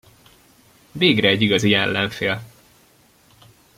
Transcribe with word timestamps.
Végre 0.91 1.27
egy 1.27 1.41
igazi 1.41 1.73
ellenfél! 1.73 2.41